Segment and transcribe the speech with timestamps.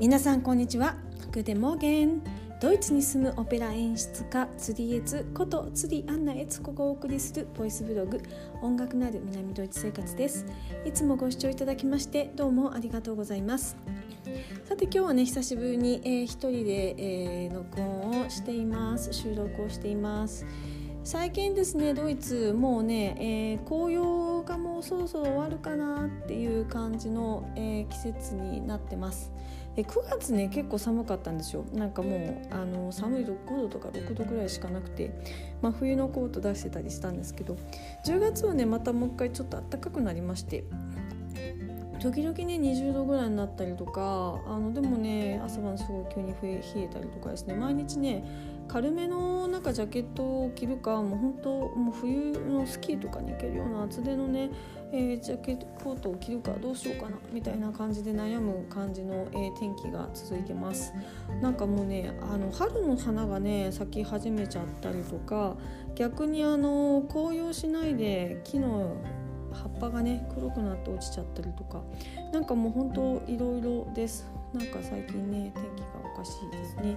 [0.00, 0.94] 皆さんこんにちは。
[1.32, 2.22] グデモーゲン。
[2.60, 8.20] ドイツに住むオペラ演出家釣りエツこと釣りアンナエツコがお送りするボイスブログ
[8.62, 10.46] 音楽なる南ドイツ生活です。
[10.84, 13.76] いつもご視聴いただきましてどうもありがとうございます。
[14.68, 19.12] さて今日はね久しぶりに、えー、一人で、えー、録音をしています。
[19.12, 20.46] 収録をしています。
[21.02, 29.32] 最近ですねドイツもうね、えー、紅葉がもうそろそろ終わるかなっていう感じの、えー、季節になってます。
[29.78, 31.64] で9月ね結構寒かったんですよ。
[31.72, 35.12] なんかもうあの寒いと5度とか6度ぐらいしかなくて、
[35.62, 37.56] まあ、冬のコート出してたりしたんですけど
[38.04, 40.64] 10月はねまたもう一回ちょっと暖かくなりまして。
[42.00, 48.24] 時々ね20度ぐらいになったりとかあのでもね朝晩すごい急に冷えたりとかですね毎日ね
[48.68, 54.50] 軽めのなんかジャケットを着るかもう本当もう冬のスキーとかに行けるような厚手のね、
[54.92, 60.92] えー、ジャケットコートを着るかどうしようかなみたいな感じで悩む感じの、えー、天気が続いてます。
[61.40, 65.56] なんかもうねあの春の花がね咲き始めちゃったりとか
[65.94, 68.96] 逆にあの紅葉しないで木の
[69.52, 71.82] 葉っぱがね黒くなって落ちちゃったりとか
[72.32, 74.37] なんかもう本当いろいろです。
[74.54, 76.96] なんか最近ね天気がおかしいですね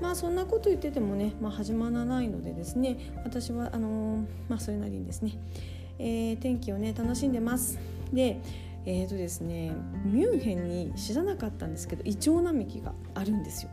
[0.00, 5.32] まあそんなこと言っててもね、まあ、始まらないのでですね私はあのー、まあそれなりにですね、
[5.98, 7.78] えー、天気をね楽しんでます
[8.12, 8.40] で
[8.86, 9.72] えーとですね、
[10.06, 13.70] ミュンヘンに知らなかったんですけどイチョウ並木があるんですよ。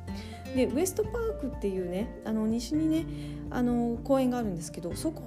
[0.57, 3.05] でウエストパークっていうねあの西にね
[3.51, 5.21] あの公園があるんですけどそこ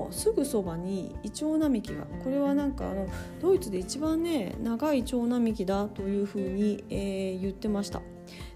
[0.00, 3.08] のすぐそばにイチョウ並木がこれはなんかあの
[3.40, 8.00] ドイツで一番ね長いイチョウ並木だというふうに、えー、言ってました。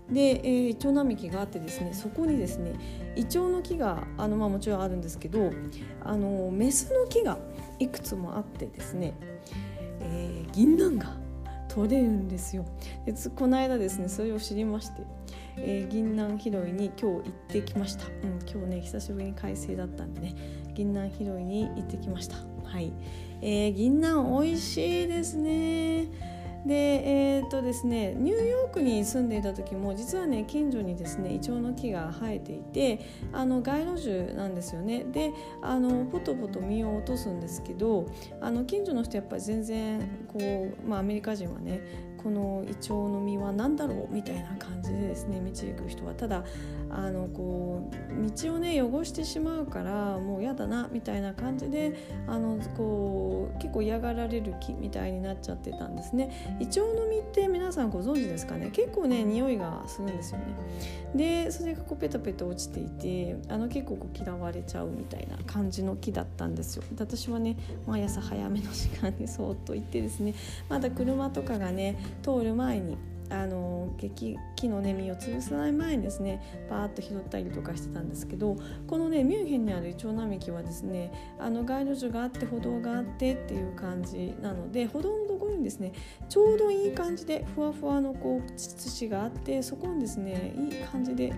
[0.08, 2.74] で、えー、イチョウ並木があってですねそこにですね
[3.16, 5.50] イチョウの木があの、まあ、もちろんあるんですけど
[6.04, 7.38] あのメスの木が
[7.80, 9.14] いくつもあってですね、
[10.00, 11.19] えー、銀杏が
[11.74, 12.64] 取れるんですよ。
[13.06, 15.02] でこの間ですねそれを知りまして、
[15.56, 18.12] えー、銀杏拾いに今日行ってきました、うん、
[18.50, 20.34] 今日ね久しぶりに快晴だったんでね
[20.74, 22.36] 銀杏拾いに行ってきました。
[22.64, 22.92] はい、
[23.40, 26.39] えー、銀杏美味しいですね。
[26.66, 33.00] でえー、っとですねニューヨークに住んでいた時も実はね近所にですねイチョウの木が生えていて
[33.32, 35.04] あの街路樹なんですよね。
[35.04, 35.32] で
[35.62, 38.06] あのポトポト実を落とすんですけど
[38.40, 41.80] あの近所の人やっぱり全然こう、まあ、アメリカ人はね
[42.22, 46.14] このイチョウの実は何だろうみたいな感じでですね道行く人は。
[46.14, 46.44] ただ
[46.92, 51.94] あのこう道をね汚してしまうからもう嫌だなみたいな感じで
[52.26, 56.58] あのこう結構嫌がられる木みたいになっちゃってたんですね。
[56.60, 58.70] イチョウの実って皆さんご存知ですかね？
[58.72, 60.44] 結構ね匂いがするんですよね。
[61.14, 66.82] でそれがこうペタペタ落ちていてあの結構こう嫌われちゃうみたいな感じの木だったんですよ。
[66.82, 67.56] で私はね
[67.86, 70.34] 毎朝早めの時間にそーっと行ってですね
[70.68, 72.96] まだ車とかがね通る前に
[73.30, 78.56] あの木のね実を潰さない前にですねバーッと拾ったりとかしてたんですけど
[78.88, 85.29] このねミュンヘンにあるイチョウ並木はですねあの街路樹があって歩道があってっていう感じなので歩道の
[85.60, 85.92] にですね
[86.28, 91.32] ちょうどいい感じでふわふわのこう土があってそこにですねいい感じで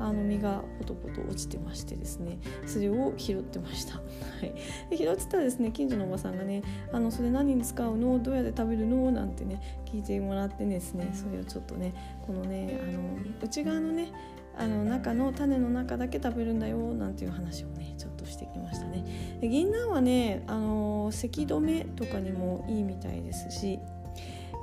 [0.00, 3.94] あの実がポトポト落ちてましてですねそれを拾ってました。
[3.96, 4.02] は
[4.42, 4.54] い、
[4.90, 6.62] で拾ってたらですね近所のおばさんがね
[6.92, 8.18] 「あのそれ何に使うの？
[8.18, 11.92] どうやって食べるの?」なんてね聞いてもらってですねそれをちょっとね
[12.26, 13.00] このねあの
[13.42, 14.12] 内側のね
[14.58, 19.04] あの中の種の中だけ食べるんだよなんていう話をねちょっとしてきましたね。
[19.40, 23.78] で銀杏はねあの咳止めとかにもいいみたいですし、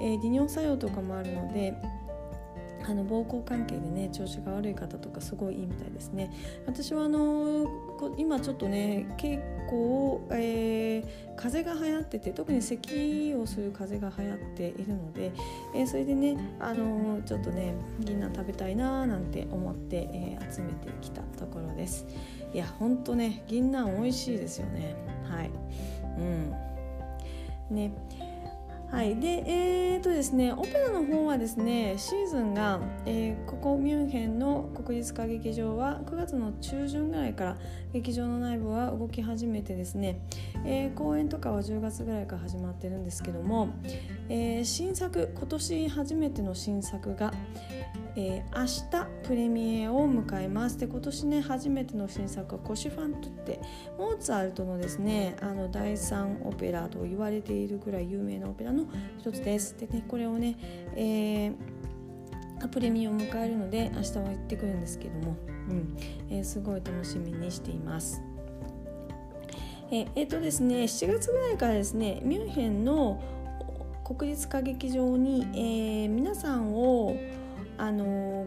[0.01, 1.73] えー、利尿作用とかもあるので
[2.87, 6.31] あの膀胱関係でね調子が悪い方とかすごいいいみたいですね。
[6.67, 7.65] 私はあの
[8.17, 15.31] 今ちょっとね結構、えー、風邪が流行ってて特に咳をする風邪が流行っているので、
[15.73, 22.05] えー、それでねあのちょっとね銀杏食べたいななんて思って、えー、集めてきたところです。
[22.53, 24.95] いやほんとね銀杏美味しいですよね。
[25.29, 25.51] はい。
[26.19, 27.75] うん。
[27.75, 27.91] ね。
[28.95, 37.57] はい、でえーとですねオペラの方はですねシーズンが、えー、ここミュンヘンの国立歌劇場は9月の中旬ぐらいから
[37.91, 40.21] 劇場の内部は動き始めてですね、
[40.63, 43.67] えー、公演とかは10月ぐらいから始まってるんですけども、
[44.29, 47.33] えー、新作今年初めての新作が、
[48.17, 53.59] えー、明日プレミエを迎えますで今年ね初めての新作はコシファントって
[53.97, 58.85] モーツァルトのですねあの第3オペラと言われているぐらい有名なオペラの
[59.19, 60.57] 一つですでねこれをね、
[60.95, 65.35] えー、プレミアを迎えるので明日は行ってくるんですけども、
[65.69, 65.97] うん
[66.29, 68.21] えー、すごい楽しみにしています。
[69.91, 73.21] え、えー、とですね7月ぐらいからですねミュンヘンの
[74.03, 77.15] 国立歌劇場に、え、皆さんを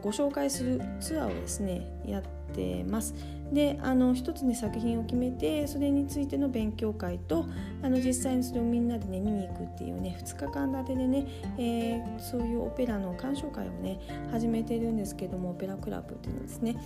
[0.09, 2.23] ご紹介するツアーをですねやっ
[2.55, 3.15] てます。
[3.53, 7.45] であの一つね作品を決めてそれについての勉強会と
[7.83, 11.27] あの実際にそれをみんなでね見に行くっていうね2日間立てでね、
[11.59, 14.01] えー、そういうオペラの鑑賞会をね
[14.31, 16.77] 始めてるんですけどもオペラクラブっていうのですね。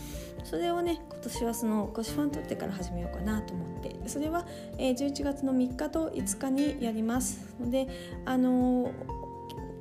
[0.43, 3.97] それをね今年はそのコシファン取ってから始めようかなと思って。
[4.07, 4.45] それは、
[4.79, 7.55] えー、11月の3日と5日にやります。
[7.61, 7.87] ので
[8.25, 9.22] あのー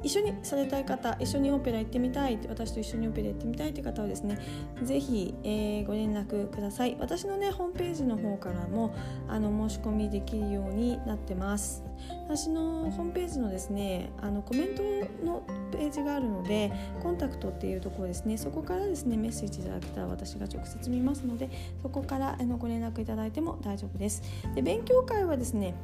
[0.04, 4.40] 一緒にされたい方一緒にオペラ行ってみたい私と一緒にオペラ行ってみたいという方はですね
[4.84, 6.98] 是非、えー、ご連絡ください。
[7.00, 8.96] 私のねホームページの方からも
[9.28, 11.84] あの申し込みできるようになってます。
[12.26, 14.82] 私のホームページのですねあのコメント
[15.24, 16.72] のページがあるので
[17.04, 18.38] コンタクトっていうところですね。
[18.38, 21.50] そこからですねメッセージいただけたら私が直接見ますので
[21.82, 24.24] そこからあのご連絡いただいても大丈夫です。
[24.56, 25.76] で勉強会はですね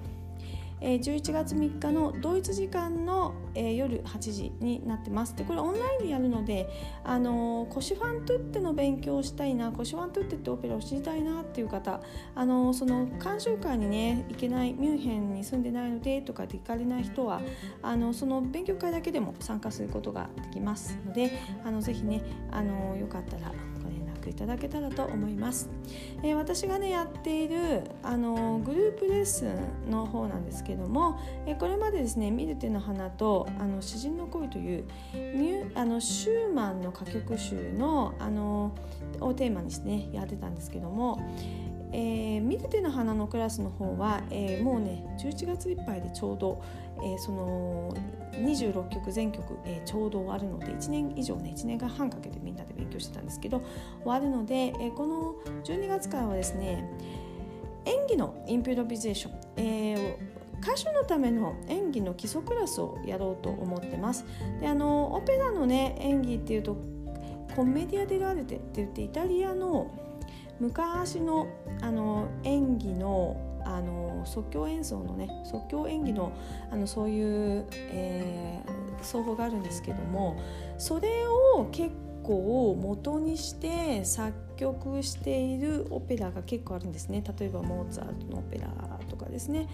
[0.81, 5.35] えー、11月3日のドイツ時間の、えー、夜8時になってます。
[5.35, 6.69] でこれオンラインでやるので、
[7.03, 12.01] あのー、コシファントゥッテの勉強をしたいなコシファントゥッテってオペラを知りたいなっていう方、
[12.35, 17.41] あのー、その鑑賞会にね行けないミュンヘンに住んでないのでとかで行かれない人は
[17.81, 21.31] あのその勉強会だけでも参加することができますので
[21.65, 22.21] あのぜひね、
[22.51, 23.51] あのよかったら
[24.29, 25.69] いただけたらと思います、
[26.24, 34.85] えー、私がねやっているあのグループレッスンの方なんですけども、えー、これまでですね「ミルテの花」と「あの詩人の恋」という
[35.75, 38.74] あのシューマンの歌曲集のあの
[39.19, 41.19] をテーマにしてねやってたんですけども
[41.93, 46.61] えー、ミルテの花のクラスの方は、えー、もうね11月いっぱいでちょうど、
[46.97, 47.93] えー、その
[48.33, 53.61] 26曲全曲、えー、ちょうど終わるので1年以上ね1年間半かけてみんなで勉強してたんですけど
[54.03, 56.83] 終わるので、えー、この12月からはですね
[57.85, 64.25] 演技のインプロビゼーション、えー、歌手のための演技の基礎クラスをやろうと思ってます。
[64.59, 66.75] であのオペラのね演技っていうと
[67.55, 69.89] コメディア・デラーレテって言ってイタリアの
[70.59, 71.48] 昔の
[71.81, 76.31] あの演技のあの即興演奏のね即興演技の
[76.71, 80.39] あのそういう、えー、奏法があるんですけども
[80.77, 81.92] それを結
[82.24, 88.68] 構元にして作曲しているオペラが結構あるんですね例えばモーツァルトのオペラ
[89.09, 89.68] とかですね。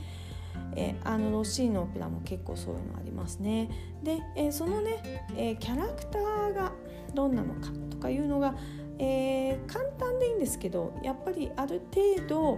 [0.76, 3.70] えー、あのロッシーのオペラも結構そういうのありますね。
[4.04, 6.72] で、えー、そのね、えー、キャラクターが
[7.14, 8.56] どんなのかとかいうのが
[9.04, 12.58] えー、簡単でいいんですけどやっぱりある程度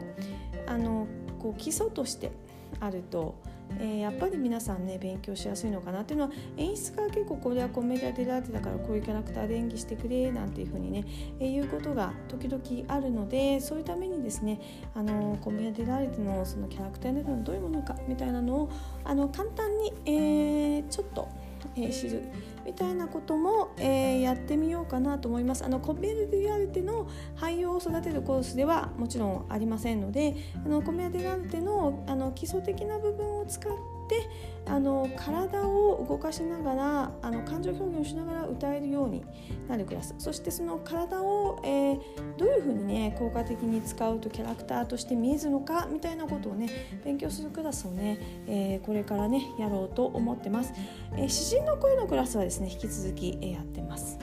[0.68, 1.08] あの
[1.40, 2.32] こう基礎として
[2.80, 3.36] あると、
[3.80, 11.04] えー、やっぱり皆さんね勉強しやすいのかなっていうのは演出家は結構これはコメディアデラーテだからこういうキャラクターで演技してくれなんていうふうにね、
[11.40, 12.62] えー、いうことが時々
[12.94, 14.60] あるのでそういうためにですね
[14.94, 18.70] あのコメディアデラーテのそのキャラクターのどういうものかみたいなのを
[19.04, 21.28] あの簡単に、えー、ちょっと
[21.76, 22.24] えー、知る。
[22.66, 25.64] みたいなことも、えー、やってみようかなと思います。
[25.64, 30.36] あのコメディアルテの俳優を育てるコースではもちろんありませんので
[30.66, 33.74] あのコメディアルテのあの基礎的な部分を使っ
[34.08, 34.30] て
[34.68, 39.24] あの体を動かしながらあの感情表現をしながら歌えるように
[39.68, 40.16] なるクラス。
[40.18, 42.00] そしてその体を、えー、
[42.38, 46.70] どういうふうにね効果的に使うとキャラクターとして見えるのかみたいなことをね
[47.04, 50.74] 勉強するクラスをね、えー、これからねやろうと思ってます、
[51.16, 54.18] えー、詩人の声のクラスはですね引き続き、え、やってます。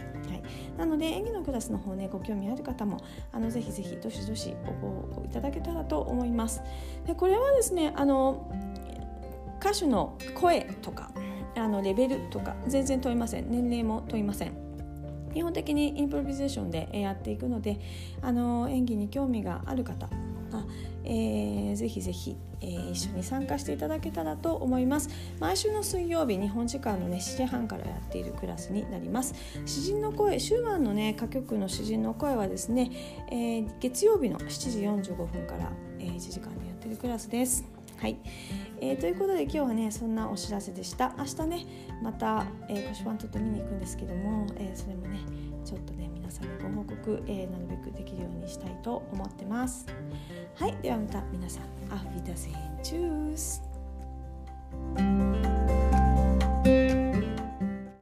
[0.77, 2.99] なので演技のクラスの方ねご興味ある方も
[3.31, 6.63] あのぜひぜひどしどしご応募いただけたらと思います。
[7.07, 8.51] でこれはですねあの
[9.63, 11.13] 歌手の声とか
[11.57, 13.49] あのレベルとか全然問いません。
[13.49, 14.53] 年齢も問いません。
[15.33, 17.81] 基本的にインプロビゼーションでやっていくので
[18.21, 20.67] あの演技に興味がある方は、
[21.05, 25.09] えー、ぜひぜひ、えー、一緒に参加していただけたらと思います。
[25.41, 29.35] 毎週の水曜日日本時間のね7時半からやっているクラスになります。
[29.65, 32.91] 詩人の声シューマンのね歌曲の詩人の声はですね、
[33.31, 34.49] えー、月曜日の7
[34.99, 37.72] 時45分から、えー、1時間でやっているクラスです。
[38.03, 38.17] はい、
[38.81, 41.15] えー、ということで今日はねそんなお知らせでした。
[41.17, 41.67] 明日ね
[42.03, 45.21] また、えー、腰パンとって見に行くんですけども、えー、それもね
[45.65, 49.87] ちょっとね皆さんにご報告、えー、なるべくできるようにしたいと思ってます。
[50.57, 50.77] はい。
[50.83, 51.63] ではまた皆さん
[51.95, 53.63] アフィダセンチュース。